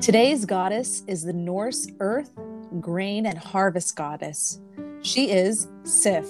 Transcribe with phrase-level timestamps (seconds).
[0.00, 2.30] Today's goddess is the Norse earth,
[2.80, 4.58] grain, and harvest goddess.
[5.02, 6.26] She is Sif.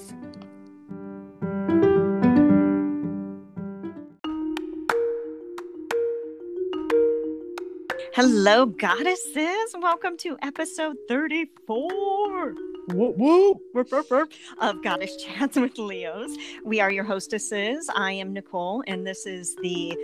[8.13, 9.77] Hello, goddesses.
[9.81, 12.55] Welcome to episode 34
[12.89, 13.59] Whoop, whoop.
[13.73, 14.29] Woof, woof, woof,
[14.61, 16.37] of Goddess Chats with Leos.
[16.65, 17.89] We are your hostesses.
[17.95, 19.97] I am Nicole, and this is the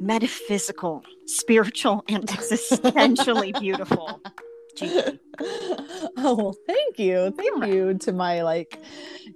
[0.00, 4.20] metaphysical, spiritual, and existentially beautiful
[4.78, 5.18] Gigi.
[6.20, 7.32] Oh, well, thank you.
[7.36, 8.80] Thank you to my, like,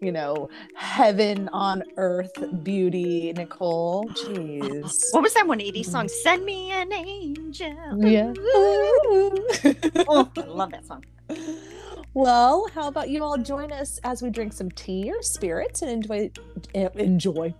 [0.00, 4.08] you know, heaven on earth beauty, Nicole.
[4.10, 5.12] Jeez.
[5.12, 6.08] What was that 180 song?
[6.08, 7.74] Send me an angel.
[7.98, 8.32] Yeah.
[8.36, 11.04] Oh, I love that song.
[12.14, 15.90] Well, how about you all join us as we drink some tea or spirits and
[15.90, 16.30] enjoy
[16.74, 17.54] eh, enjoy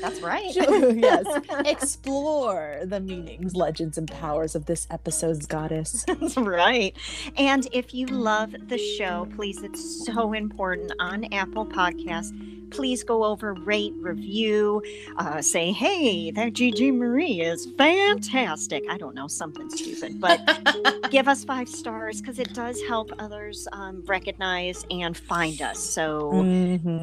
[0.00, 0.54] That's right.
[0.54, 1.26] yes
[1.66, 6.04] explore the meanings, legends, and powers of this episode's goddess.
[6.06, 6.96] That's right.
[7.36, 12.32] And if you love the show, please, it's so important on Apple Podcasts.
[12.70, 14.82] Please go over, rate, review,
[15.18, 18.82] uh, say, hey, that Gigi Marie is fantastic.
[18.90, 23.68] I don't know, something stupid, but give us five stars because it does help others
[23.74, 25.78] um, recognize and find us.
[25.80, 26.30] So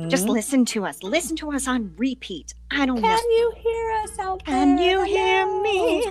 [0.07, 0.29] just Mhm.
[0.29, 1.03] listen to us.
[1.03, 2.53] Listen to us on repeat.
[2.71, 3.07] I don't know.
[3.07, 4.55] can you hear us out there?
[4.55, 6.09] Can you hear me?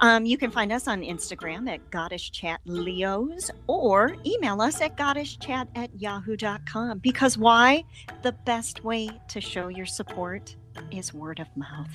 [0.00, 4.96] Um, you can find us on Instagram at Goddess Chat Leos or email us at
[4.96, 6.98] goddesschat at yahoo.com.
[6.98, 7.84] Because why?
[8.22, 10.56] The best way to show your support
[10.90, 11.90] is word of mouth.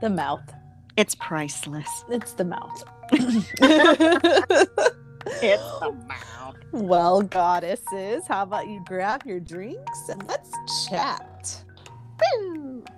[0.00, 0.52] The mouth.
[0.96, 2.04] It's priceless.
[2.10, 2.84] It's the mouth.
[5.26, 6.56] It's the mouth.
[6.72, 10.50] Well, goddesses, how about you grab your drinks and let's
[10.88, 11.62] chat?
[12.38, 12.84] Woo!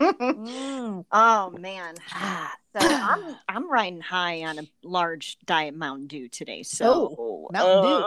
[0.00, 1.04] Mm.
[1.12, 1.94] Oh man.
[2.78, 6.62] So I'm I'm riding high on a large diet Mountain Dew today.
[6.62, 7.88] So Oh, Mountain Dew.
[7.88, 8.00] uh,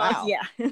[0.00, 0.26] Wow.
[0.26, 0.70] Yeah.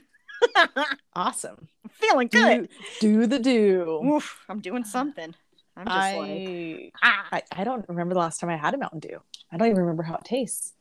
[1.14, 1.68] Awesome.
[1.90, 2.68] Feeling good.
[3.00, 4.00] Do, do the do.
[4.04, 5.34] Oof, I'm doing something.
[5.78, 7.28] I'm just like, I, ah.
[7.32, 9.20] I I don't remember the last time I had a Mountain Dew.
[9.52, 10.74] I don't even remember how it tastes.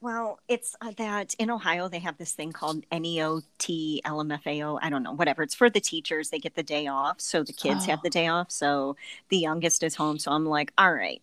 [0.00, 4.78] Well, it's uh, that in Ohio they have this thing called NEOT LMFAO.
[4.82, 5.42] I don't know, whatever.
[5.42, 6.28] It's for the teachers.
[6.30, 8.02] They get the day off, so the kids have Oh.
[8.04, 8.50] the day off.
[8.50, 8.96] So
[9.30, 10.18] the youngest is home.
[10.18, 11.22] So I'm like, all right,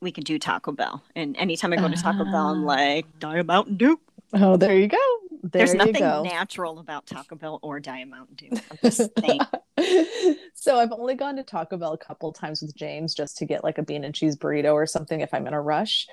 [0.00, 1.02] we can do Taco Bell.
[1.16, 2.66] And anytime I go to Taco Bell, I'm Ah.
[2.66, 3.98] like, Diet Mountain Dew.
[4.34, 5.19] Oh, there you go.
[5.42, 9.38] There There's nothing natural about Taco Bell or Diet Mountain Dew.
[10.52, 13.64] So I've only gone to Taco Bell a couple times with James just to get
[13.64, 16.06] like a bean and cheese burrito or something if I'm in a rush.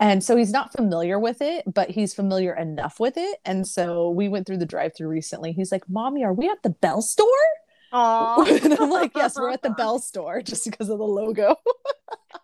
[0.00, 3.38] And so he's not familiar with it, but he's familiar enough with it.
[3.44, 5.52] And so we went through the drive-through recently.
[5.52, 7.26] He's like, "Mommy, are we at the Bell store?"
[8.64, 11.56] And I'm like, "Yes, we're at the Bell store just because of the logo."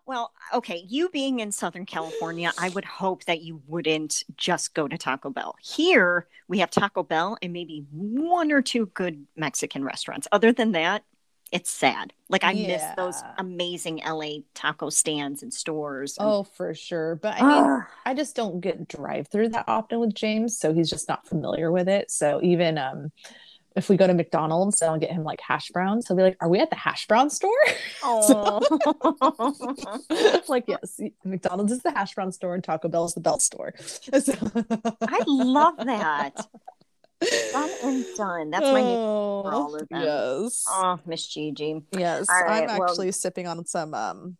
[0.06, 4.88] Well, okay, you being in Southern California, I would hope that you wouldn't just go
[4.88, 5.54] to Taco Bell.
[5.62, 10.26] Here, we have Taco Bell and maybe one or two good Mexican restaurants.
[10.32, 11.04] Other than that,
[11.52, 12.12] it's sad.
[12.28, 16.18] Like I miss those amazing LA taco stands and stores.
[16.18, 17.14] and- Oh, for sure.
[17.16, 17.82] But I mean, Ugh.
[18.04, 21.88] I just don't get drive-through that often with James, so he's just not familiar with
[21.88, 22.10] it.
[22.10, 23.12] So even um
[23.76, 26.36] if we go to McDonald's and I'll get him like hash browns, he'll be like,
[26.40, 27.50] Are we at the hash brown store?
[28.02, 28.62] Oh.
[30.48, 33.74] like, yes, McDonald's is the hash brown store and Taco Bell is the Bell store.
[33.78, 34.32] So-
[35.02, 36.46] I love that.
[37.52, 38.50] Done and done.
[38.50, 40.02] That's my new oh, for all of them.
[40.02, 40.64] Yes.
[40.66, 41.82] Oh, Miss Gigi.
[41.92, 42.26] yes.
[42.28, 44.36] right, I'm well- actually sipping on some um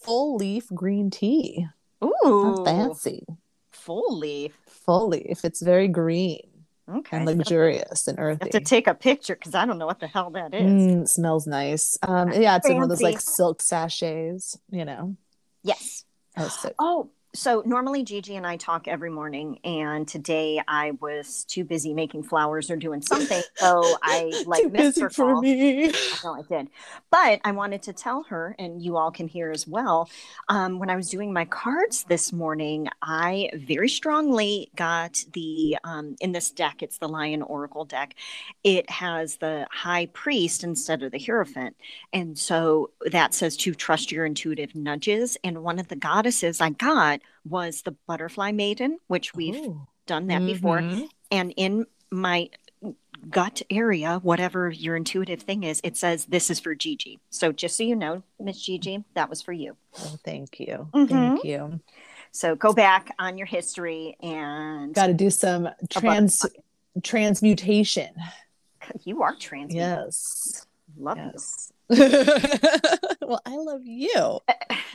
[0.00, 1.66] full leaf green tea.
[2.02, 3.26] Ooh, fancy.
[3.72, 4.56] full leaf.
[4.68, 5.44] Full leaf.
[5.44, 6.49] It's very green
[6.98, 7.16] Okay.
[7.16, 8.38] and luxurious and I earthy.
[8.44, 10.62] have to take a picture because I don't know what the hell that is.
[10.62, 11.98] Mm, smells nice.
[12.02, 15.16] Um, yeah, it's in one of those like silk sachets, you know.
[15.62, 16.04] Yes.
[16.36, 21.44] Oh, so- Oh, so normally Gigi and I talk every morning, and today I was
[21.44, 25.34] too busy making flowers or doing something, so I like Too missed busy her for
[25.34, 25.40] call.
[25.40, 25.88] me.
[25.88, 26.70] I know I did,
[27.10, 30.10] but I wanted to tell her, and you all can hear as well.
[30.48, 36.16] Um, when I was doing my cards this morning, I very strongly got the um,
[36.20, 36.82] in this deck.
[36.82, 38.16] It's the Lion Oracle deck.
[38.64, 41.76] It has the High Priest instead of the Hierophant,
[42.12, 45.36] and so that says to trust your intuitive nudges.
[45.44, 49.86] And one of the goddesses I got was the Butterfly Maiden, which we've Ooh.
[50.06, 50.80] done that before.
[50.80, 51.08] Mhm.
[51.30, 52.50] And in my
[53.28, 57.18] gut area, whatever your intuitive thing is, it says this is for Gigi.
[57.30, 59.76] So just so you know, Miss Gigi, that was for you.
[59.98, 60.88] Oh, thank you.
[60.92, 61.08] Mhm.
[61.08, 61.80] Thank you.
[62.32, 66.46] So go back on your history and Got to do some trans
[67.02, 68.10] transmutation.
[69.04, 69.74] you are trans.
[69.74, 70.66] Yes.
[70.98, 71.72] love yes.
[73.20, 74.40] well, I love you.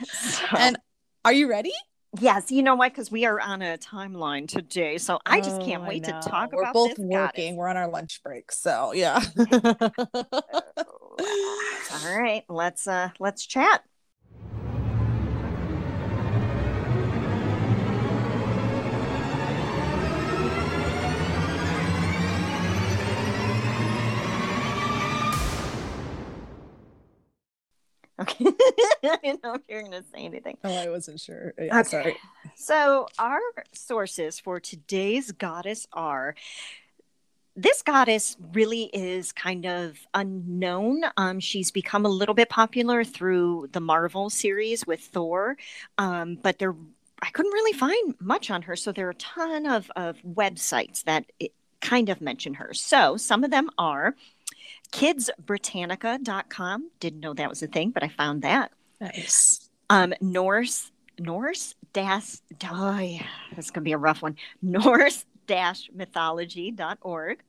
[0.04, 0.76] So, And
[1.24, 1.72] are you ready?
[2.20, 2.92] Yes, you know what?
[2.92, 6.52] Because we are on a timeline today, so I just can't Oh, wait to talk
[6.52, 7.56] We're about both this working.
[7.56, 9.20] We're on our lunch break, so yeah.
[11.90, 13.82] All right, let's uh let's chat.
[28.20, 28.46] Okay.
[29.04, 30.56] I didn't know if you were going to say anything.
[30.64, 31.52] oh, I wasn't sure.
[31.58, 31.88] Yeah, Okay.
[31.88, 32.16] sorry.
[32.54, 33.40] So, our
[33.72, 36.34] sources for today's goddess are
[37.54, 41.02] this goddess really is kind of unknown.
[41.16, 45.56] Um, she's become a little bit popular through the Marvel series with Thor,
[45.96, 46.74] um, but there
[47.22, 48.76] I couldn't really find much on her.
[48.76, 52.74] So there are a ton of, of websites that it kind of mention her.
[52.74, 54.14] So some of them are
[54.88, 56.90] kidsbritannica.com.
[57.00, 58.72] Didn't know that was a thing, but I found that.
[59.00, 59.68] Nice.
[59.90, 62.36] Um, Norse Norse dash
[62.70, 64.36] oh, yeah, that's gonna be a rough one.
[64.62, 67.42] Norse dash mythology.org.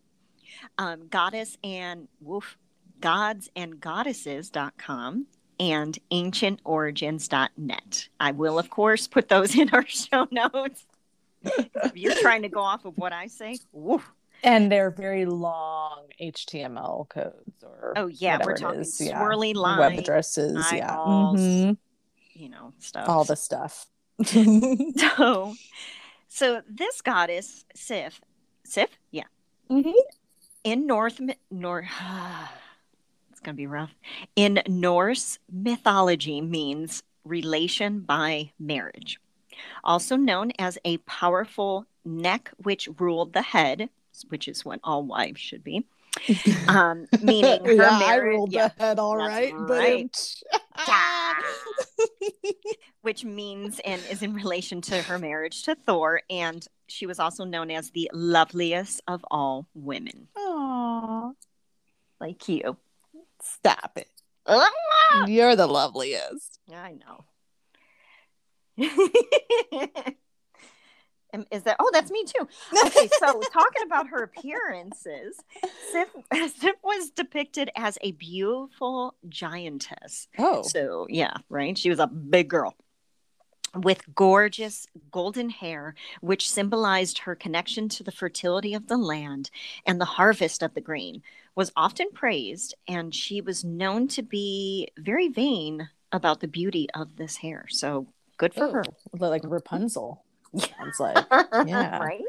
[0.77, 2.57] Um, goddess and woof
[2.99, 5.27] gods and goddesses.com
[5.59, 8.09] and ancientorigins.net.
[8.19, 10.85] I will of course put those in our show notes.
[11.43, 14.11] if you're trying to go off of what I say, woof.
[14.43, 19.19] And they're very long HTML codes or Oh yeah, we're talking is, yeah.
[19.19, 20.95] swirly web lines, addresses, yeah.
[20.95, 21.77] Mhm.
[22.33, 23.09] you know, stuff.
[23.09, 23.87] All the stuff.
[24.97, 25.53] So,
[26.27, 28.21] so this goddess Sif,
[28.63, 29.23] Sif, yeah,
[29.69, 29.93] Mhm.
[30.63, 31.19] in North
[31.51, 31.85] North.
[33.31, 33.93] It's gonna be rough.
[34.35, 39.19] In Norse mythology, means relation by marriage,
[39.83, 43.89] also known as a powerful neck which ruled the head,
[44.29, 45.85] which is what all wives should be.
[46.67, 50.09] Um, meaning her yeah, I marriage, rolled yeah, the head all right, right.
[50.75, 50.85] but
[53.01, 57.45] which means and is in relation to her marriage to Thor, and she was also
[57.45, 61.31] known as the loveliest of all women, Aw,
[62.19, 62.77] like you.
[63.41, 64.09] stop it.
[65.27, 66.59] You're the loveliest.
[66.73, 67.25] I know.
[71.51, 71.77] Is that?
[71.79, 72.47] Oh, that's me too.
[72.85, 75.39] Okay, so talking about her appearances,
[75.91, 76.09] Sif,
[76.57, 80.27] Sif was depicted as a beautiful giantess.
[80.37, 81.77] Oh, So, yeah, right.
[81.77, 82.75] She was a big girl
[83.75, 89.51] with gorgeous golden hair, which symbolized her connection to the fertility of the land
[89.85, 91.21] and the harvest of the grain,
[91.55, 97.15] was often praised, and she was known to be very vain about the beauty of
[97.17, 97.65] this hair.
[97.69, 98.07] So,
[98.37, 98.71] good for oh.
[98.73, 98.83] her.
[99.19, 100.23] Oh, like Rapunzel.
[100.55, 101.25] Sounds like.
[101.65, 101.97] Yeah.
[102.03, 102.23] right?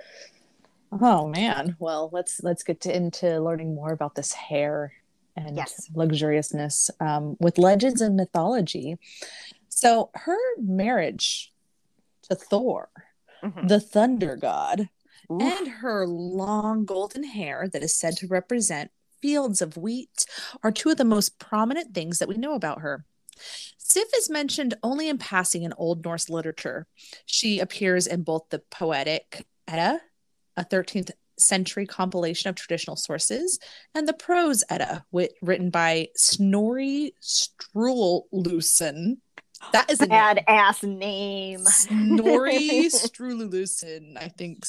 [1.01, 1.77] Oh man.
[1.79, 4.93] Well, let's let's get to, into learning more about this hair
[5.37, 5.89] and Yes.
[5.95, 8.99] luxuriousness um, with legends and mythology.
[9.69, 11.53] So her marriage
[12.23, 12.89] to Thor,
[13.43, 13.69] Mhm.
[13.69, 14.89] the thunder god,
[15.31, 15.43] Oof.
[15.43, 18.91] and her long golden hair that is said to represent
[19.23, 20.27] fields of wheat
[20.63, 23.05] are two of the most prominent things that we know about her.
[23.89, 26.87] Sif is mentioned only in passing in Old Norse literature.
[27.25, 30.01] She appears in both the Poetic Edda,
[30.57, 33.59] a 13th century compilation of traditional sources,
[33.95, 35.07] and the Prose Edda,
[35.41, 39.19] written by Snorri Sturluson.
[39.73, 40.07] That is a.
[40.07, 41.61] Bad ass name.
[41.65, 44.65] Snorri Strulusen, I think.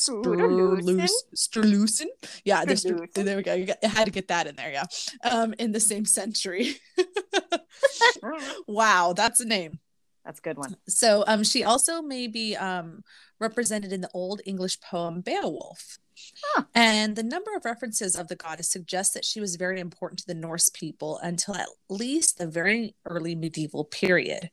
[1.35, 2.07] Sturluson?
[2.43, 3.53] Yeah, the there we go.
[3.83, 4.85] I had to get that in there, yeah.
[5.23, 6.75] Um, in the same century.
[8.67, 9.79] wow, that's a name.
[10.25, 10.75] That's a good one.
[10.87, 13.03] So um, she also may be um,
[13.39, 15.97] represented in the Old English poem Beowulf.
[16.43, 16.63] Huh.
[16.73, 20.27] And the number of references of the goddess suggests that she was very important to
[20.27, 24.49] the Norse people until at least the very early medieval period.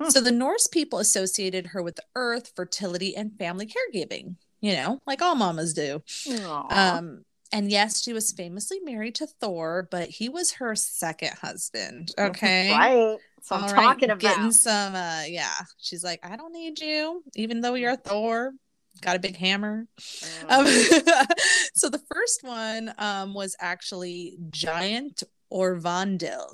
[0.00, 0.08] Hmm.
[0.08, 5.00] So the Norse people associated her with the earth, fertility, and family caregiving, you know,
[5.06, 6.02] like all mamas do.
[6.70, 12.12] Um, and yes, she was famously married to Thor, but he was her second husband.
[12.18, 12.72] Okay.
[12.72, 13.18] Right.
[13.42, 14.20] So I'm All right, talking about.
[14.20, 15.52] getting some uh yeah.
[15.78, 18.52] She's like, I don't need you, even though you're Thor.
[19.00, 19.86] Got a big hammer.
[20.48, 21.26] Um, Mm.
[21.74, 25.22] so the first one um was actually Giant
[25.52, 26.46] Orvandil.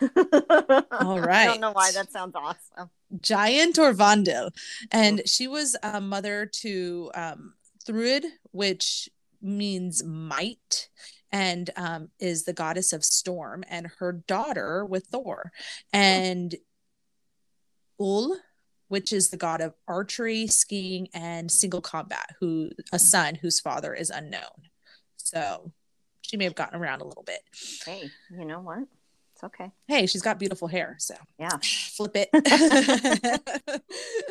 [0.92, 1.42] All right.
[1.42, 2.90] I don't know why that sounds awesome.
[3.20, 4.50] Giant Orvandil.
[4.90, 7.54] And she was a mother to um
[7.86, 9.08] Thrud, which
[9.40, 10.88] means might
[11.32, 15.50] and um, is the goddess of storm and her daughter with thor
[15.92, 16.54] and
[17.98, 18.36] ul
[18.92, 23.94] which is the god of archery skiing and single combat who a son whose father
[23.94, 24.68] is unknown
[25.16, 25.72] so
[26.22, 27.40] she may have gotten around a little bit.
[27.84, 28.78] Hey, you know what?
[29.34, 29.70] It's okay.
[29.86, 31.50] Hey, she's got beautiful hair, so Yeah.
[31.62, 32.30] flip it.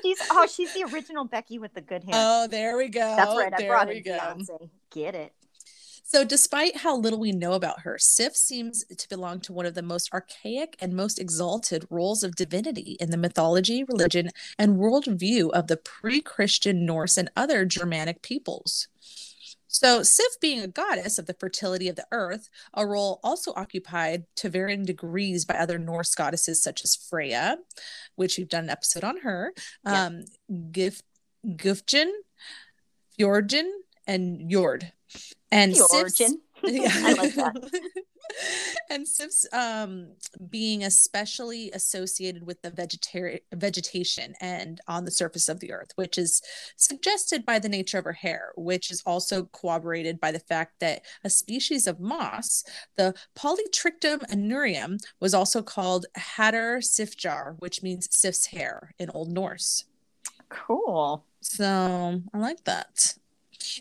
[0.03, 2.13] She's oh, she's the original Becky with the good hair.
[2.15, 3.15] oh, there we go.
[3.15, 3.53] That's right.
[3.53, 4.17] I There brought in go.
[4.17, 4.69] Beyonce.
[4.91, 5.33] Get it?
[6.13, 9.75] So, despite how little we know about her, Sif seems to belong to one of
[9.75, 15.51] the most archaic and most exalted roles of divinity in the mythology, religion, and worldview
[15.51, 18.89] of the pre Christian Norse and other Germanic peoples.
[19.69, 24.25] So, Sif being a goddess of the fertility of the earth, a role also occupied
[24.35, 27.57] to varying degrees by other Norse goddesses such as Freya,
[28.15, 29.53] which we've done an episode on her,
[29.85, 30.07] Yeah.
[30.07, 30.25] um,
[30.73, 31.03] Gif-
[31.47, 32.11] Gufjin,
[33.17, 33.69] Fjordjin,
[34.05, 34.91] and Jord.
[35.51, 36.41] And Sif's- Georgian.
[36.63, 36.91] yeah.
[36.93, 37.55] I like that.
[38.89, 40.13] and Sif's um,
[40.49, 46.17] being especially associated with the vegetari- vegetation and on the surface of the earth, which
[46.17, 46.41] is
[46.75, 51.01] suggested by the nature of her hair, which is also corroborated by the fact that
[51.23, 52.63] a species of moss,
[52.95, 59.85] the Polytrichum aureum, was also called Hatter Sifjar, which means Sif's hair in Old Norse.
[60.49, 61.25] Cool.
[61.41, 63.15] So I like that.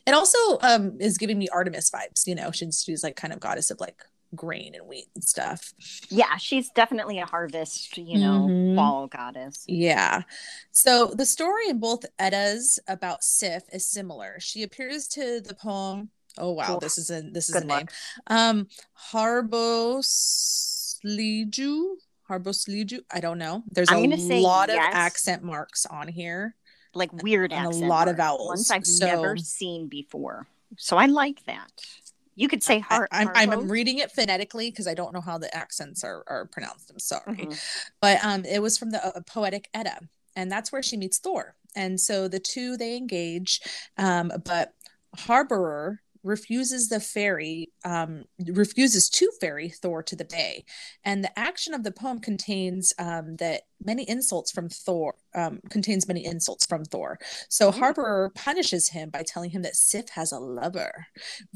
[0.06, 3.40] It also um is giving me Artemis vibes, you know, since she's like kind of
[3.40, 4.04] goddess of like
[4.37, 5.72] grain and wheat and stuff.
[6.08, 8.76] Yeah, she's definitely a harvest, you know, Mhm.
[8.76, 9.64] fall goddess.
[9.66, 10.22] Yeah.
[10.70, 14.37] So the story in both Eddas about Sif is similar.
[14.38, 16.10] She appears to the poem.
[16.38, 16.80] Oh wow, Oof.
[16.80, 17.76] this is a this is Good a name.
[17.78, 17.92] luck.
[18.28, 18.68] Um
[19.12, 21.96] Harbosliju.
[22.28, 23.00] Harbosliju.
[23.10, 23.64] I don't know.
[23.72, 26.54] There's I'm a lot of accent marks on here.
[26.94, 30.47] Like weird And a accent lot of vowels, Ones I've so- never seen before.
[30.76, 31.70] So I like that.
[32.37, 33.09] You could say I, heart.
[33.12, 36.90] I'm, I'm reading it phonetically because I don't know how the accents are, are pronounced.
[36.90, 37.23] I'm sorry.
[37.37, 37.52] Mm-hmm.
[38.00, 39.99] but um it was from the uh, poetic edda
[40.37, 43.61] and that's where she meets thor and so the two they engage
[43.99, 44.75] um but
[45.16, 50.65] harborer refuses the ferry um refuses to ferry thor to the bay
[51.05, 56.07] and the action of the poem contains um that many insults from thor um contains
[56.07, 57.19] many insults from thor.
[57.49, 61.07] So harborer punishes him by telling him that sif has a lover.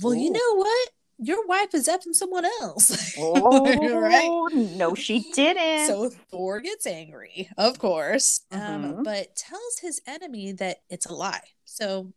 [0.02, 0.88] Well you know what?
[1.18, 3.14] Your wife is after someone else.
[3.18, 4.30] Oh, right
[4.76, 5.86] no, she didn't.
[5.86, 9.04] so Thor gets angry, of course, um, Mhm.
[9.04, 11.40] but tells his enemy that it's a lie.
[11.64, 12.12] So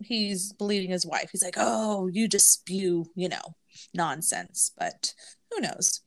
[0.00, 1.30] he's believing his wife.
[1.32, 3.56] He's like, "Oh, you just spew, you know,
[3.94, 5.14] nonsense." But
[5.50, 6.00] who knows?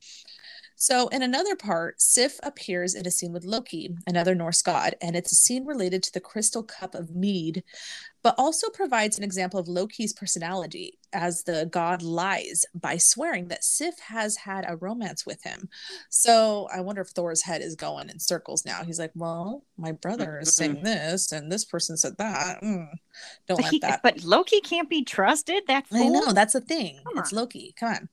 [0.76, 5.16] So, in another part, Sif appears in a scene with Loki, another Norse god, and
[5.16, 7.64] it's a scene related to the crystal cup of mead,
[8.22, 13.64] but also provides an example of Loki's personality as the god lies by swearing that
[13.64, 15.70] Sif has had a romance with him.
[16.10, 18.84] So, I wonder if Thor's head is going in circles now.
[18.84, 22.62] He's like, Well, my brother is saying this, and this person said that.
[22.62, 22.90] Mm,
[23.48, 24.02] don't he- that.
[24.04, 25.64] but Loki can't be trusted.
[25.68, 27.00] That I know, that's the thing.
[27.16, 27.32] It's.
[27.32, 27.74] Loki.
[27.80, 28.10] Come on.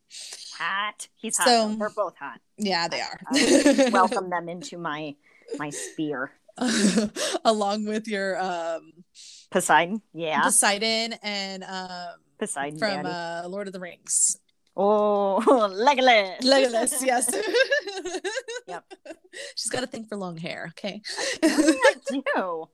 [0.59, 1.09] hot.
[1.17, 1.47] He's hot.
[1.47, 1.75] So-.
[1.77, 2.41] They're both hot.
[2.57, 3.21] Yeah, they are.
[3.91, 5.15] Welcome them into my
[5.59, 6.33] my spear.
[7.45, 8.93] along with your um
[9.57, 10.03] Poseidon.
[10.13, 10.43] Yeah.
[10.43, 12.79] Poseidon and um Poseidon.
[12.79, 14.37] from uh Lord of the Rings.
[14.77, 16.41] oh, Legolas.
[16.43, 17.35] Legolas, yes.
[18.69, 18.85] Yep.
[19.57, 21.01] She's got a thing for long hair, okay.
[21.43, 22.67] I do.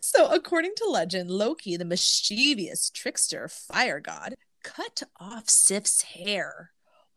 [0.00, 6.70] so according to legend, Loki, the mischievous trickster fire god, cut off Sif's hair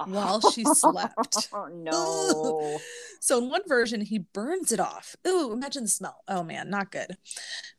[0.07, 1.50] while she slept.
[1.53, 2.79] Oh no.
[3.19, 5.15] So in one version, he burns it off.
[5.27, 6.17] Ooh, imagine the smell.
[6.27, 7.17] Oh man, not good.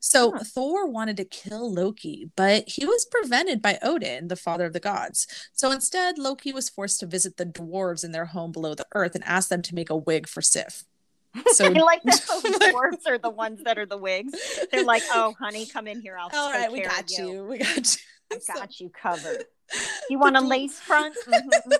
[0.00, 0.44] So Huh.
[0.44, 4.80] Thor wanted to kill Loki, but he was prevented by Odin, the father of the
[4.80, 5.26] gods.
[5.52, 9.14] So instead, Loki was forced to visit the dwarves in their home below the earth
[9.14, 10.84] and ask them to make a wig for Sif.
[11.48, 14.32] So I like that those dwarves are the ones that are the wigs.
[14.70, 16.16] They're like, oh, honey, come in here.
[16.16, 17.44] I'll all take right, we got of you.
[17.44, 18.00] We got you.
[18.32, 19.44] I So- got you covered.
[20.10, 21.16] You want a lace front?
[21.26, 21.72] Mhm.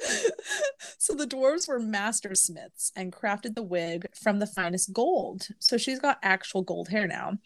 [0.98, 5.48] so the dwarves were master smiths and crafted the wig from the finest gold.
[5.58, 7.38] So she's got actual gold hair now.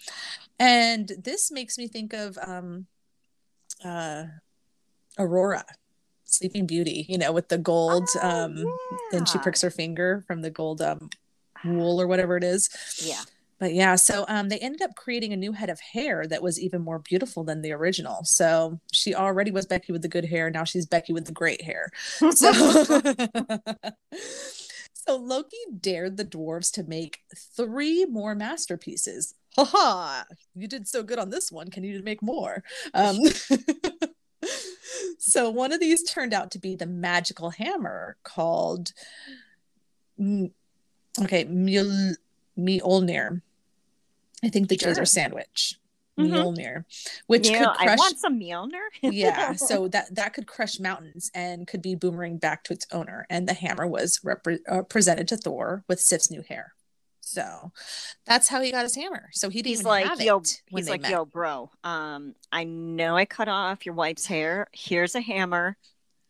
[0.59, 2.87] And this makes me think of um
[3.85, 4.25] uh
[5.19, 5.65] Aurora,
[6.25, 8.65] Sleeping Beauty, you know, with the gold Oh, um
[9.13, 11.11] and she pricks her finger from the gold um
[11.65, 12.69] wool or whatever it is.
[13.03, 13.23] Yeah.
[13.61, 16.59] But yeah, so um, they ended up creating a new head of hair that was
[16.59, 18.25] even more beautiful than the original.
[18.25, 20.51] So she already was Becky with the good hair.
[20.51, 21.91] Now she's Becky with the great hair.
[22.41, 22.53] So,
[24.95, 29.35] so Loki dared the dwarves to make three more masterpieces.
[29.57, 30.25] Ha ha!
[30.55, 31.69] You did so good on this one.
[31.69, 32.63] Can you make more?
[32.95, 33.19] Um,
[35.19, 38.93] so one of these turned out to be the magical hammer called,
[40.19, 42.17] okay, Mjol-
[42.59, 43.43] Mjolnir.
[44.43, 45.01] I think the Sure.
[45.01, 45.77] are sandwich.
[46.19, 46.85] Mjolnir,
[47.29, 47.99] which Yeah, could I crush.
[47.99, 48.89] want some Mjolnir.
[49.03, 53.27] yeah, so that that could crush mountains and could be boomerang back to its owner.
[53.31, 54.21] And the hammer was
[54.69, 56.75] uh, presented to Thor with Sif's new hair.
[57.23, 57.73] So
[58.27, 59.29] that's how he got his hammer.
[59.33, 61.11] So he didn't he's even like, have yo, he's like, met.
[61.13, 61.71] yo, bro.
[61.85, 64.67] Um, I know I cut off your wife's hair.
[64.73, 65.77] Here's a hammer.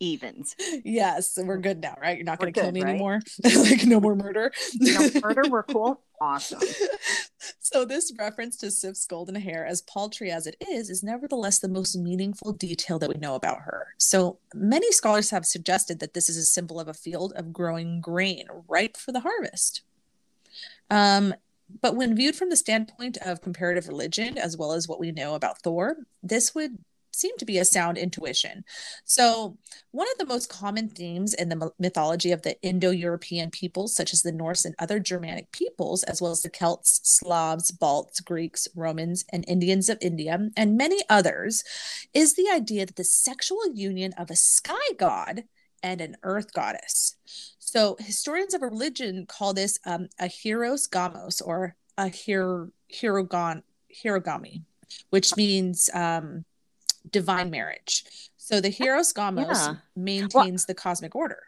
[0.00, 0.56] Evens.
[0.84, 2.16] Yes, we're good now, right?
[2.16, 2.90] You're not going to kill me right?
[2.90, 3.20] anymore.
[3.44, 4.50] like no more murder.
[4.76, 5.42] No murder.
[5.48, 6.00] we're cool.
[6.22, 6.60] Awesome.
[7.60, 11.68] so this reference to Sif's golden hair, as paltry as it is, is nevertheless the
[11.68, 13.88] most meaningful detail that we know about her.
[13.98, 18.00] So many scholars have suggested that this is a symbol of a field of growing
[18.00, 19.82] grain ripe for the harvest.
[20.90, 21.34] Um,
[21.80, 25.34] but when viewed from the standpoint of comparative religion, as well as what we know
[25.34, 26.78] about Thor, this would
[27.12, 28.64] seem to be a sound intuition.
[29.04, 29.56] So,
[29.90, 34.12] one of the most common themes in the mythology of the Indo European peoples, such
[34.12, 38.68] as the Norse and other Germanic peoples, as well as the Celts, Slavs, Balts, Greeks,
[38.74, 41.64] Romans, and Indians of India, and many others,
[42.14, 45.44] is the idea that the sexual union of a sky god
[45.82, 47.16] and an earth goddess.
[47.58, 53.62] So, historians of religion call this um, a hieros gamos or a hero, hierogon,
[53.94, 54.62] hierogamy,
[55.10, 56.44] which means um,
[57.10, 58.04] divine marriage.
[58.36, 59.76] So, the hieros gamos Yeah.
[59.94, 61.44] maintains the cosmic order.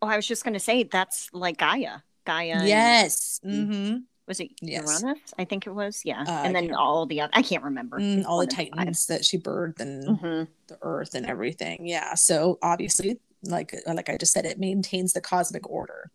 [0.00, 1.98] Oh, I was just gonna say that's like Gaia.
[2.24, 2.64] Gaia.
[2.66, 3.40] Yes.
[3.44, 3.66] Mm.
[3.66, 5.00] hmm was it Yes.
[5.02, 5.18] Uranus?
[5.38, 6.02] I think it was.
[6.04, 6.20] Yeah.
[6.22, 7.30] Uh, and then all the other.
[7.34, 7.98] I can't remember.
[7.98, 8.70] Mm, all the One of five.
[8.76, 10.48] titans that she birthed and Mhm.
[10.66, 11.86] the earth and everything.
[11.86, 12.12] Yeah.
[12.14, 16.10] So obviously, like like I just said, it maintains the cosmic order.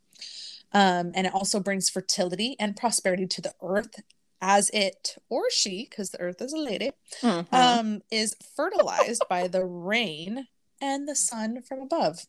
[0.73, 3.95] Um, and it also brings fertility and prosperity to the earth
[4.45, 7.47] as it or she, because the earth is a lady, Mhm.
[7.53, 10.47] um, is fertilized by the rain
[10.81, 12.27] and the sun from above.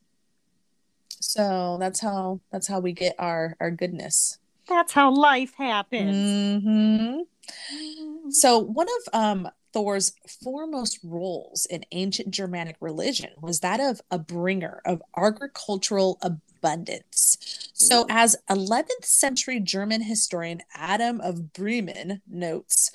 [1.20, 4.38] So that's how that's how we get our our goodness.
[4.68, 6.62] That's how life happens.
[6.62, 14.00] hmm So one of um, Thor's foremost roles in ancient Germanic religion was that of
[14.08, 17.70] a bringer of agricultural abundance.
[17.72, 22.92] So, as 11th century German historian Adam of Bremen notes,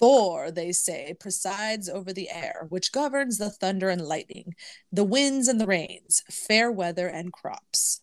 [0.00, 4.54] Thor, they say, presides over the air, which governs the thunder and lightning,
[4.90, 8.00] the winds and the rains, fair weather and crops.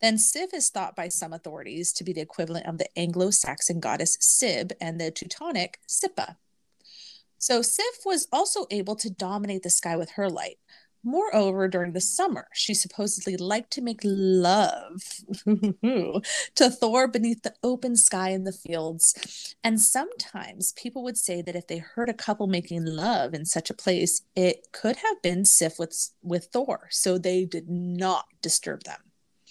[0.00, 3.80] Then Sif is thought by some authorities to be the equivalent of the Anglo Saxon
[3.80, 6.36] goddess Sib and the Teutonic Sippa.
[7.42, 10.58] So Sif was also able to dominate the sky with her light.
[11.02, 15.02] Moreover, during the summer, she supposedly liked to make love
[15.44, 19.56] to Thor beneath the open sky in the fields.
[19.64, 23.70] And sometimes people would say that if they heard a couple making love in such
[23.70, 26.86] a place, it could have been Sif with, with Thor.
[26.92, 29.00] So they did not disturb them.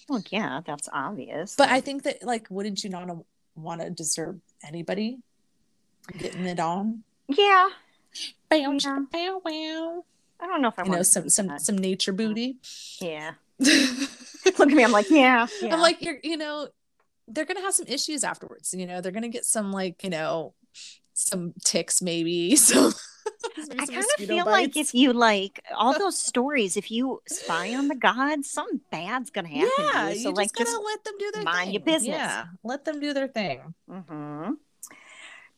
[0.08, 1.56] Well, yeah, that's obvious.
[1.58, 3.10] But I think that, like, wouldn't you not
[3.56, 5.20] want to disturb anybody
[6.18, 7.04] getting it on?
[7.38, 7.70] Yeah,
[8.50, 9.00] Bow, Yeah.
[9.12, 10.06] bow, wow.
[10.40, 11.62] I don't know if I You want know, some some that.
[11.62, 12.58] some nature booty.
[13.00, 13.34] Yeah.
[13.60, 14.84] Look at me.
[14.84, 15.48] I'm like, yeah.
[15.62, 15.74] yeah.
[15.74, 16.68] I'm like, you're, you know,
[17.28, 18.74] they're gonna have some issues afterwards.
[18.74, 20.54] You know, they're gonna get some like, you know,
[21.14, 22.56] some ticks maybe.
[22.68, 22.92] So
[23.80, 27.88] I kind of feel like if you like all those stories, if you spy on
[27.88, 29.70] the gods, something bad's gonna happen.
[29.78, 30.22] yeah, to you.
[30.24, 31.74] So you like, just gotta just let them do their mind thing.
[31.74, 32.08] your business.
[32.18, 33.74] Yeah, let them do their thing.
[33.90, 34.58] Mhm.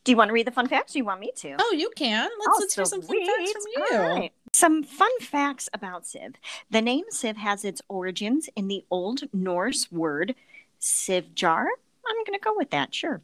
[0.04, 0.92] Do you want to read the fun facts?
[0.92, 1.56] Do you want me to?
[1.58, 2.28] Oh, you can.
[2.38, 3.86] Let's Oh, let's hear some fun facts from you.
[3.92, 4.32] All right.
[4.52, 6.34] Some fun facts about Civ.
[6.70, 10.34] The name Civ has its origins in the Old Norse word
[10.80, 11.66] Sivjar.
[12.06, 13.22] I'm going to go with that, sure.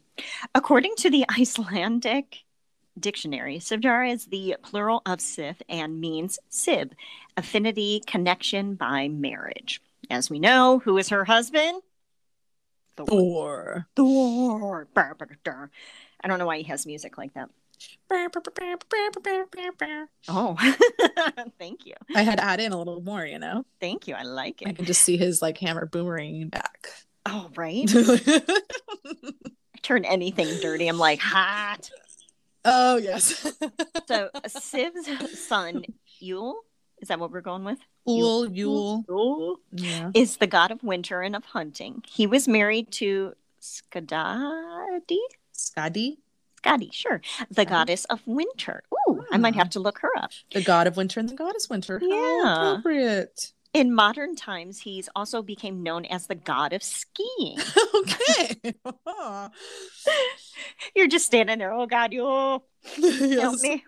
[0.55, 2.39] According to the Icelandic
[2.99, 6.95] dictionary, Sivjar is the plural of Sif and means Sib,
[7.37, 9.81] affinity, connection by marriage.
[10.09, 11.83] As we know, who is her husband?
[12.97, 13.87] Thor.
[13.95, 14.87] Thor.
[14.93, 15.69] Thor.
[16.23, 17.49] I don't know why he has music like that.
[20.27, 20.55] Oh,
[21.59, 21.93] thank you.
[22.15, 23.65] I had to add in a little more, you know.
[23.79, 24.13] Thank you.
[24.15, 24.67] I like it.
[24.67, 26.89] I can just see his like hammer boomerang back.
[27.25, 27.89] Oh, right.
[29.81, 30.87] Turn anything dirty.
[30.87, 31.89] I'm like, hot.
[32.65, 33.51] oh yes.
[34.07, 35.83] So, Siv's son,
[36.19, 36.55] Yule,
[37.01, 37.79] is that what we're going with?
[38.05, 39.03] Yule, Yule.
[39.07, 40.11] Yule Yeah.
[40.13, 42.03] is the god of winter and of hunting.
[42.07, 45.17] He was married to Skadi.
[45.69, 46.17] Skadi,
[46.63, 47.21] Skadi, sure.
[47.49, 47.69] The Skadi.
[47.69, 48.83] goddess of winter.
[49.09, 49.59] Ooh, I might Ah.
[49.59, 50.31] have to look her up.
[50.53, 51.99] the god of winter and the goddess winter.
[51.99, 52.71] How Yeah.
[52.71, 53.53] appropriate.
[53.73, 57.57] In modern times, he's also became known as the god of skiing.
[57.95, 58.75] okay.
[60.95, 61.71] You're just standing there.
[61.71, 62.63] Oh God, you help
[62.95, 63.61] yes.
[63.63, 63.83] me.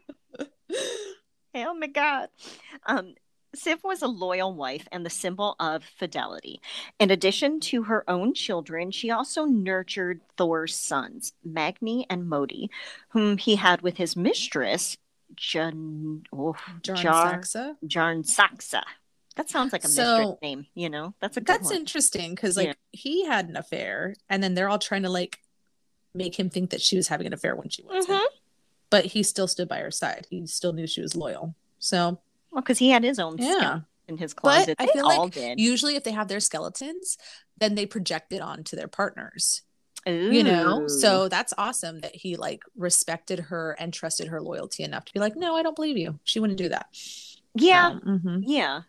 [1.54, 2.30] Help me, God.
[2.86, 3.16] Um,
[3.56, 6.60] Sif was a loyal wife and the symbol of fidelity.
[7.00, 12.70] In addition to her own children, she also nurtured Thor's sons, Magni and Modi,
[13.10, 14.98] whom he had with his mistress,
[15.36, 17.78] Jan, oh, Jarn Jar- Saxa.
[17.86, 18.84] Jarn Saxa.
[19.36, 21.14] That sounds like a So- mistress name, you know?
[21.20, 21.76] That's a good That's one.
[21.78, 22.74] interesting because like Yeah.
[22.92, 25.40] he had an affair, and then they're all trying to like
[26.14, 28.20] make him think that she was having an affair when she wasn't.
[28.20, 28.26] Mhm.
[28.92, 30.28] But he still stood by her side.
[30.30, 31.56] He still knew she was loyal.
[31.80, 32.20] So
[32.54, 33.80] Well, because he had his own yeah.
[34.08, 34.78] in his closet.
[34.78, 34.90] But.
[34.90, 35.60] I feel like did.
[35.60, 37.18] usually if they have their skeletons,
[37.58, 39.64] then they project it onto their partners.
[40.06, 40.88] You know?
[40.88, 45.20] So that's awesome that he like respected her and trusted her loyalty enough to be
[45.20, 46.20] like, no, I don't believe you.
[46.26, 46.88] She wouldn't do that.
[47.56, 48.44] yeah, So, mhm.
[48.46, 48.82] yeah.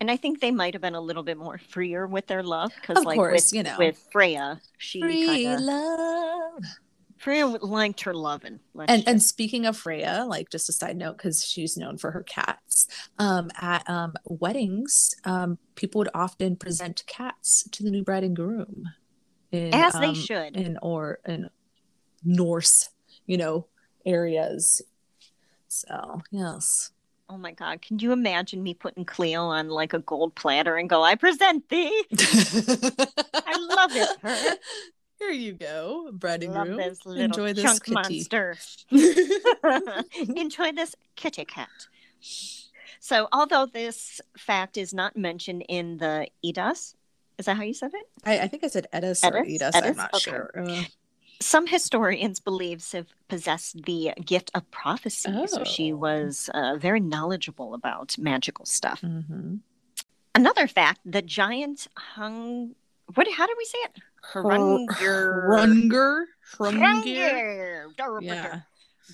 [0.00, 2.72] And I think they might have been a little bit more freer with their love
[2.78, 3.76] because, Of like, course, with, you know.
[3.78, 6.64] with Freya, she kind of love.
[7.24, 8.60] Freya liked her loving.
[8.86, 12.22] And and speaking of Freya, like just a side note, because she's known for her
[12.22, 12.86] cats.
[13.18, 18.36] Um, at um, weddings, um, people would often present cats to the new bride and
[18.36, 18.90] groom,
[19.52, 20.54] in, as they um, should.
[20.54, 21.48] in or in
[22.22, 22.90] Norse,
[23.24, 23.68] you know,
[24.04, 24.82] areas.
[25.68, 26.92] So yes,
[27.30, 27.80] Oh my God!
[27.80, 31.66] Can you imagine me putting Cleo on like a gold platter and go, "I present
[31.70, 32.04] thee"?
[32.18, 34.56] I love it, her.
[35.24, 36.76] Here you go, bride and Love groom.
[36.76, 37.94] this Enjoy this chunk kitty.
[37.94, 38.56] monster.
[40.36, 41.68] Enjoy this kitty cat.
[43.00, 46.94] So, although this fact is not mentioned in the Edas,
[47.38, 48.06] is that how you said it?
[48.24, 49.42] I, I think I said Edis or?
[49.44, 49.70] Edis.
[49.74, 50.22] I'm not Okay.
[50.30, 50.50] sure.
[50.56, 50.84] Uh,
[51.40, 55.96] Some historians believe Siv possessed the gift of prophecy, so she Oh.
[55.96, 59.00] was uh, very knowledgeable about magical stuff.
[59.00, 59.60] mhm.
[60.34, 62.74] Another fact: the giant hung.
[63.14, 63.26] What?
[63.32, 63.92] How do we say it?
[64.32, 65.46] Hrunger.
[65.48, 66.24] Hrunger.
[66.56, 67.86] Hrungnir.
[68.22, 68.60] Yeah.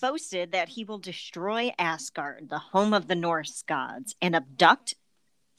[0.01, 4.95] boasted that he will destroy Asgard, the home of the Norse gods, and abduct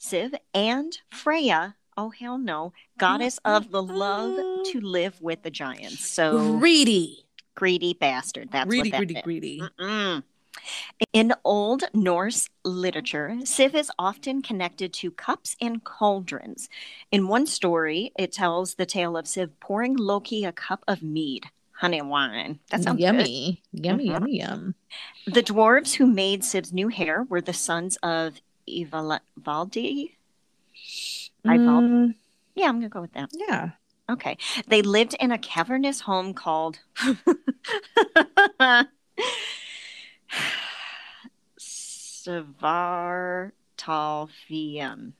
[0.00, 1.76] Siv and Freya.
[1.96, 4.36] Oh hell no, goddess of the love
[4.72, 6.06] to live with the giants.
[6.08, 7.26] So Greedy.
[7.54, 8.48] greedy bastard.
[8.50, 9.22] That's Greedy, what that greedy, is.
[9.22, 9.62] greedy.
[9.78, 10.22] Mm-mm.
[11.12, 16.68] In Old Norse literature, Sif is often connected to cups and cauldrons.
[17.10, 21.46] In one story, it tells the tale of Siv pouring Loki a cup of mead,
[21.72, 22.60] honey wine.
[22.70, 23.02] That sounds good.
[23.02, 23.62] yummy.
[23.72, 24.12] Yummy, Mhm.
[24.12, 24.74] yummy, yum.
[25.26, 29.20] The dwarves who made Siv's new hair were the sons of Ivaldi.
[29.34, 30.16] Ivaldi.
[31.44, 32.14] Mm,
[32.54, 33.30] Yeah, I'm going to go with that.
[33.32, 33.70] yeah.
[34.10, 34.36] Okay.
[34.68, 36.80] They lived in a cavernous home called
[43.82, 45.12] Svartalfium.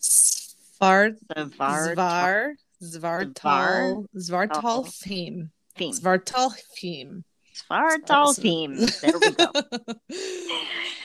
[0.00, 2.56] Svar, Svartalfium.
[2.80, 5.50] Zvar, Zvartal, Zvartal theme.
[5.78, 7.24] Zvartal theme.
[7.54, 9.00] Svartalfium.
[9.00, 9.50] There we go.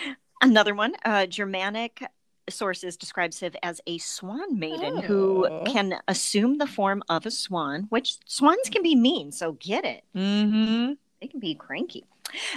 [0.42, 2.04] Another one, uh, Germanic
[2.50, 5.64] sources describe Siv as a swan maiden who Oh.
[5.66, 10.04] can assume the form of a swan, which swans can be mean, so get it.
[10.16, 10.94] Mm-hmm.
[11.22, 12.04] They can be cranky.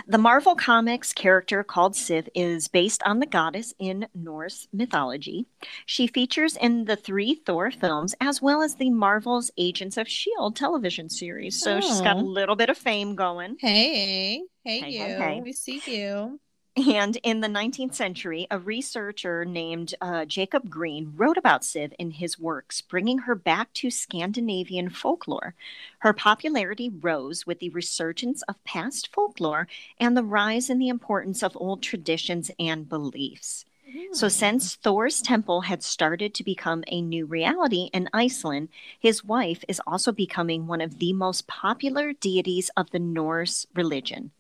[0.07, 5.47] The Marvel Comics character called Sif is based on the goddess in Norse mythology.
[5.85, 10.55] She features in the three Thor films as well as the Marvel's Agents of S.H.I.E.L.D.
[10.59, 11.57] Television series.
[11.61, 12.25] So she's got a Oh.
[12.25, 13.57] little bit of fame going.
[13.61, 14.99] Hey, hey, Hey, you.
[14.99, 15.41] hey, hey.
[15.43, 16.41] We see you.
[16.77, 22.11] And in the 19th century, a researcher named uh, Jacob Grimm wrote about Siv in
[22.11, 25.55] his works, bringing her back to Scandinavian folklore.
[26.01, 31.43] Her popularity rose with the resurgence of past folklore and the rise in the importance
[31.43, 33.65] of old traditions and beliefs.
[34.13, 39.65] So, since Thor's temple had started to become a new reality in Iceland, his wife
[39.67, 44.33] is also becoming one of the most popular deities of the Norse religion.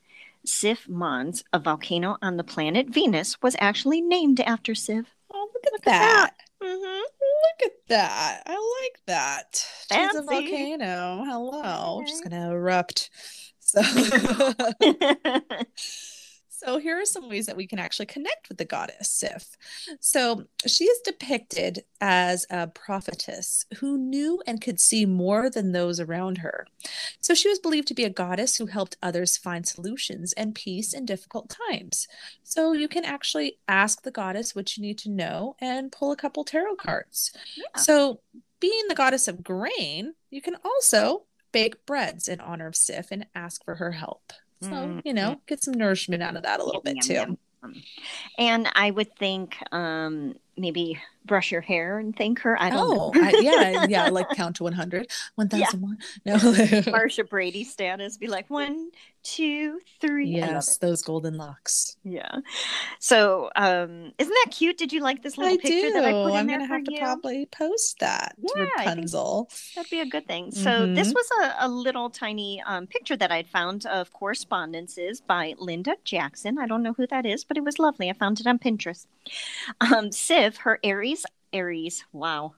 [0.46, 5.06] Sif Mons, a volcano on the planet Venus, was actually named after Siv.
[5.32, 6.30] Oh, look at Look at that.
[6.62, 7.00] Mm-hmm.
[7.00, 8.42] Look at that.
[8.46, 9.66] I like that.
[9.92, 11.24] She's a volcano.
[11.26, 12.02] Hello.
[12.06, 13.10] Just gonna erupt.
[13.60, 13.82] So
[16.66, 19.56] So here are some ways that we can actually connect with the goddess Sif.
[20.00, 26.00] So she is depicted as a prophetess who knew and could see more than those
[26.00, 26.66] around her.
[27.20, 30.92] So she was believed to be a goddess who helped others find solutions and peace
[30.92, 32.08] in difficult times.
[32.42, 36.16] So you can actually ask the goddess what you need to know and pull a
[36.16, 37.32] couple tarot cards.
[37.56, 37.80] Yeah.
[37.80, 38.20] So
[38.58, 43.26] being the goddess of grain, you can also bake breads in honor of Sif and
[43.36, 44.32] ask for her help.
[44.70, 47.28] So, Mm, you know, get some nourishment out of that a little Yum, bit yum,
[47.28, 47.38] too.
[47.62, 47.82] yum.
[48.38, 52.60] And I would think um, maybe brush your hair and thank her.
[52.60, 53.22] I don't Oh, know.
[53.22, 55.08] I, yeah, yeah, like count to 100.
[55.34, 55.98] 1001.
[56.24, 56.82] No.
[56.90, 58.90] Marcia Brady status be like one,
[59.22, 60.28] two, three.
[60.28, 61.96] Yes, those golden locks.
[62.04, 62.36] Yeah.
[63.00, 64.78] So, um, isn't that cute?
[64.78, 65.92] Did you like this little I picture do.
[65.94, 68.34] that I put in I'm there gonna for have to probably post that.
[68.38, 69.50] Yeah, Rapunzel.
[69.74, 70.52] That'd be a good thing.
[70.52, 71.14] So this Mhm.
[71.14, 76.58] was a, a little tiny um, picture that I'd found of correspondences by Linda Jackson.
[76.58, 78.08] I don't know who that is, but it was lovely.
[78.10, 79.06] I found it on Pinterest.
[79.80, 81.15] Um, Civ, her Aries,
[81.52, 82.54] Aries, wow.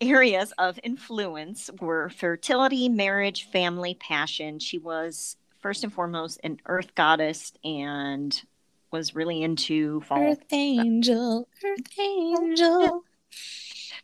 [0.00, 4.58] Areas of influence were fertility, marriage, family, passion.
[4.58, 8.42] She was first and foremost an earth goddess and
[8.90, 10.22] was really into fall.
[10.22, 13.04] Earth angel, Earth angel.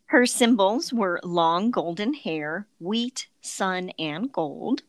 [0.06, 4.82] Her symbols were long golden hair, wheat, sun, and gold.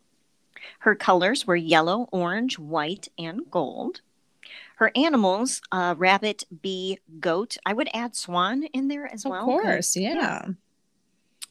[0.80, 4.02] Her colors were yellow, orange, white, and gold.
[4.80, 7.58] Her animals, uh, rabbit, bee, goat.
[7.66, 9.42] I would add swan in there as Of well.
[9.42, 10.46] Of course, yeah.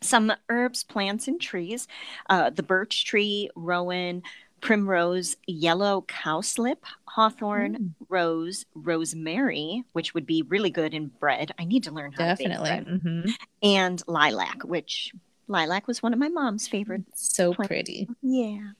[0.00, 1.86] Some herbs, plants, and trees.
[2.30, 4.22] Uh, the birch tree, rowan,
[4.62, 11.52] primrose, yellow cowslip, hawthorn, Mm, rose, rosemary, which would be really good in bread.
[11.58, 12.70] I need to learn how to bake definitely.
[12.70, 13.00] bread.
[13.02, 13.30] hmm
[13.62, 15.12] And lilac, which
[15.48, 17.34] lilac was one of my mom's favorites.
[17.36, 18.08] So Plant- pretty.
[18.22, 18.70] Yeah.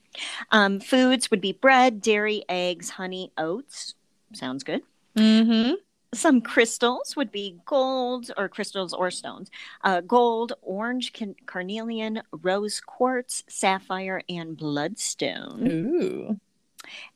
[0.53, 3.95] Um, foods would be bread, dairy, eggs, honey, oats.
[4.33, 4.83] Sounds good.
[5.17, 5.75] Mm-hmm.
[6.15, 9.51] Some crystals would be gold or crystals or stones.
[9.85, 15.67] Uh, gold, orange can- carnelian, rose quartz, sapphire, and bloodstone.
[15.71, 16.41] Ooh.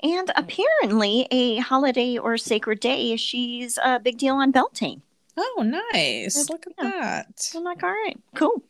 [0.03, 5.01] And apparently, a holiday or sacred day, she's a big deal on Beltane.
[5.37, 6.51] Oh, nice.
[6.51, 6.90] Look at yeah.
[6.90, 7.53] that.
[7.57, 8.62] I'm like, all right, cool.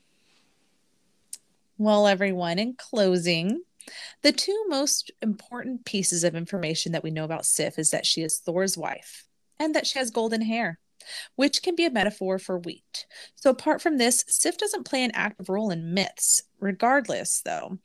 [1.79, 3.63] Well, everyone, in closing,
[4.23, 8.23] the two most important pieces of information that we know about Sif is that she
[8.23, 9.27] is Thor's wife
[9.59, 10.79] and that she has golden hair,
[11.37, 13.07] which can be a metaphor for wheat.
[13.35, 16.43] So, apart from this, Sif doesn't play an active role in myths.
[16.61, 17.79] Regardless, though,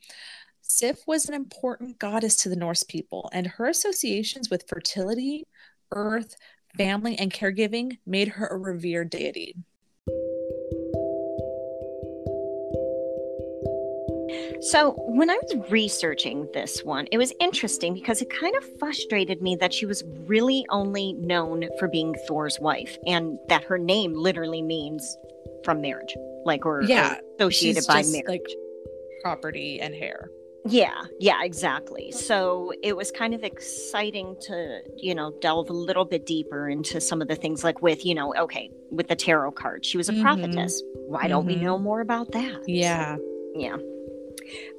[0.62, 5.44] Sif was an important goddess to the Norse people, and her associations with fertility,
[5.92, 6.36] earth,
[6.76, 9.56] family, and caregiving made her a revered deity.
[14.70, 19.40] So, when I was researching this one, it was interesting because it kind of frustrated
[19.40, 24.14] me that she was really only known for being Thor's wife and that her name
[24.14, 25.16] literally means
[25.64, 28.26] from marriage, like or, Yeah, associated she's by just, marriage.
[28.28, 28.46] like,
[29.22, 30.30] Property and hair.
[30.64, 32.10] Yeah, yeah, exactly.
[32.12, 37.00] So it was kind of exciting to, you know, delve a little bit deeper into
[37.00, 39.84] some of the things like with, you know, okay, with the tarot card.
[39.86, 40.22] She was a Mhm.
[40.22, 40.82] prophetess.
[41.06, 42.68] Why don't we know more about that?
[42.68, 43.16] Yeah.
[43.54, 43.76] Yeah.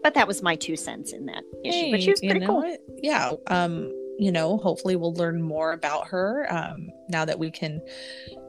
[0.04, 1.92] But that was my two cents in that issue.
[1.92, 2.58] But she was pretty cool.
[2.58, 2.80] what?
[3.02, 3.32] Yeah.
[3.48, 7.82] Um, you know, hopefully we'll learn more about her um, now that we can.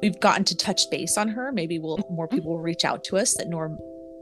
[0.02, 1.52] We've gotten to touch base on her.
[1.52, 2.34] Maybe we'll more Mm-hmm.
[2.36, 3.78] people will reach out to us that norm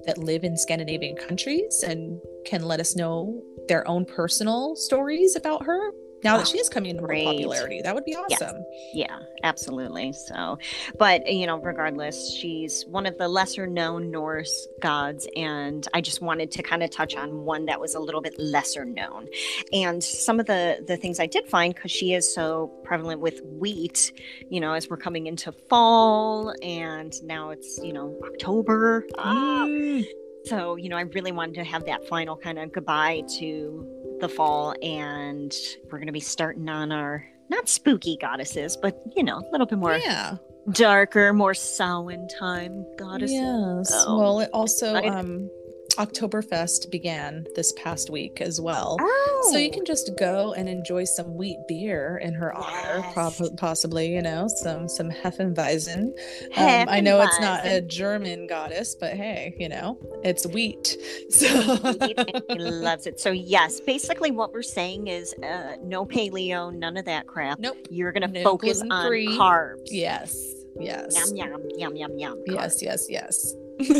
[0.06, 5.64] that live in Scandinavian countries and can let us know their own personal stories about
[5.64, 5.90] her.
[6.24, 7.24] Now that she is coming into more great.
[7.26, 8.64] popularity, that would be awesome.
[8.92, 10.12] Yeah, absolutely.
[10.12, 10.58] So,
[10.98, 16.20] but you know, regardless, she's one of the lesser known Norse gods, and I just
[16.20, 19.28] wanted to kind of touch on one that was a little bit lesser known.
[19.72, 23.40] And some of the the things I did find because she is so prevalent with
[23.44, 24.12] wheat,
[24.48, 29.06] you know, as we're coming into fall, and now it's you know October.
[29.18, 30.04] Ah, Mm.
[30.46, 34.28] so, you know, I really wanted to have that final kind of goodbye to the
[34.28, 34.74] fall.
[34.82, 35.52] And
[35.90, 39.66] we're going to be starting on our not spooky goddesses, but, you know, a little
[39.66, 40.36] bit more Yeah.
[40.70, 43.32] darker, more Samhain time goddesses.
[43.32, 43.88] Yes.
[44.04, 45.12] So, well, it also excited.
[45.14, 45.50] um,
[45.98, 48.96] Oktoberfest began this past week as well.
[49.00, 53.56] Oh, So you can just go and enjoy some wheat beer in her honor, prob-
[53.56, 56.12] possibly, you know, some some Hefeweizen.
[56.56, 60.96] Um, I know it's not a German goddess, but hey, you know, it's wheat.
[61.30, 63.20] So Wheat, he loves it.
[63.20, 67.58] So, yes, basically what we're saying is uh, no paleo, none of that crap.
[67.58, 67.76] nope.
[67.90, 69.86] You're going to No focus on carbs.
[69.86, 70.54] Yes.
[70.80, 71.32] Yes.
[71.34, 72.42] Yum, yum, yum, yum, yum.
[72.46, 73.54] Yes, yes, yes.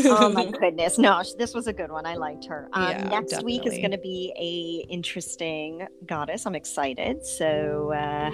[0.05, 0.97] Oh my goodness.
[0.97, 2.05] No this was a good one.
[2.05, 2.69] I liked her.
[2.73, 6.45] Um, Yeah, next week is going to be a interesting goddess.
[6.45, 7.25] I'm excited.
[7.25, 8.31] So uh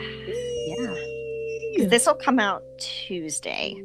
[0.67, 1.87] yeah.
[1.87, 3.75] This will come out tuesday.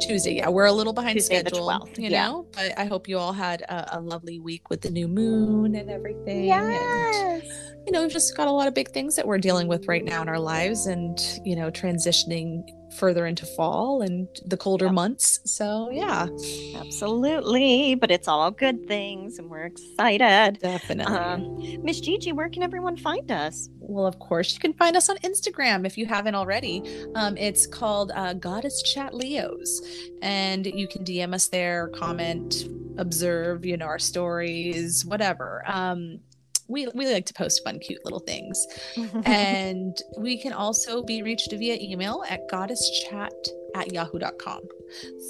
[0.00, 0.34] Tuesday.
[0.36, 2.26] Yeah, we're a little behind Tuesday the schedule, 12th, you yeah.
[2.26, 5.74] know, but I hope you all had a, a lovely week with the new moon
[5.76, 6.50] and everything.
[6.50, 7.42] and-
[7.86, 10.04] you know, we've just got a lot of big things that we're dealing with right
[10.04, 12.62] now in our lives and, you know, transitioning
[12.98, 14.94] further into fall and the colder Yep.
[14.94, 15.40] months.
[15.44, 16.28] So, yeah,
[16.76, 21.14] absolutely but it's all good things and we're excited definitely.
[21.14, 25.10] um miss gigi where can everyone find us well, of course, you can find us
[25.10, 26.82] on Instagram if you haven't already.
[27.14, 29.82] Um, it's called uh, Goddess Chat Leos,
[30.22, 32.64] and you can DM us there, comment,
[32.96, 35.62] observe, you know, our stories, whatever.
[35.66, 36.20] Um,
[36.68, 38.66] we we like to post fun, cute little things.
[39.24, 43.30] and we can also be reached via email at goddesschat
[43.74, 44.60] at yahoo.com.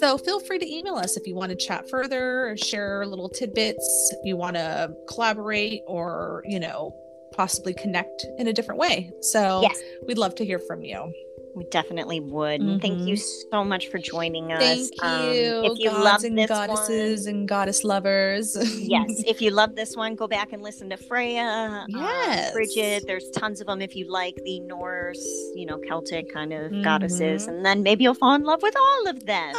[0.00, 4.14] So feel free to email us if you want to chat further, share little tidbits,
[4.24, 6.92] you want to collaborate, or, you know,
[7.32, 9.10] possibly connect in a different way.
[9.20, 9.78] So Yes.
[10.06, 11.12] we'd love to hear from you.
[11.54, 12.60] We definitely would.
[12.62, 14.62] And Thank you so much for joining us.
[14.62, 15.00] Mm-hmm.
[15.00, 18.56] Thank Um, you, if you gods love and this goddesses and goddess lovers.
[18.80, 19.22] yes.
[19.26, 22.52] If you love this one, go back and listen to Freya, um, Yes.
[22.52, 23.04] Bridget.
[23.06, 26.84] There's tons of them if you like the Norse, you know, Celtic kind of Mhm.
[26.84, 29.54] goddesses, and then maybe you'll fall in love with all of them.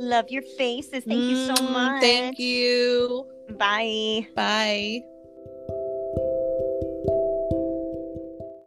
[0.00, 1.04] Love your faces.
[1.04, 2.00] Thank you so Mm, much.
[2.02, 3.26] Thank you.
[3.58, 4.26] Bye.
[4.34, 5.02] Bye.